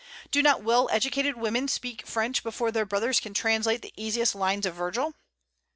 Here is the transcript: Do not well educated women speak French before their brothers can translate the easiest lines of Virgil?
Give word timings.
Do 0.31 0.41
not 0.41 0.63
well 0.63 0.89
educated 0.91 1.35
women 1.37 1.67
speak 1.67 2.07
French 2.07 2.41
before 2.41 2.71
their 2.71 2.87
brothers 2.87 3.19
can 3.19 3.35
translate 3.35 3.83
the 3.83 3.93
easiest 3.95 4.33
lines 4.33 4.65
of 4.65 4.73
Virgil? 4.73 5.13